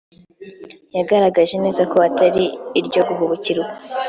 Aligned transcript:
yagaragaje 0.97 1.55
neza 1.63 1.81
ko 1.91 1.97
atari 2.07 2.43
iryo 2.79 3.01
guhubukirwa 3.07 3.67